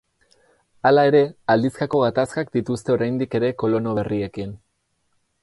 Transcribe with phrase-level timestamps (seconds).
[0.89, 1.21] Hala ere,
[1.55, 4.59] aldizkako gatazkak dituzte oraindik ere kolono berriekin.